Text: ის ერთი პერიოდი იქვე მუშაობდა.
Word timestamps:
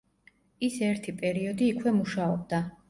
ის 0.69 0.79
ერთი 0.87 1.15
პერიოდი 1.21 1.71
იქვე 1.77 1.97
მუშაობდა. 2.01 2.69